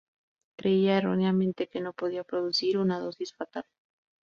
Creía 0.55 0.97
erróneamente, 0.97 1.67
que 1.69 1.79
no 1.79 1.93
podía 1.93 2.23
producir 2.23 2.79
una 2.79 2.97
dosis 2.99 3.35
fatal. 3.35 3.65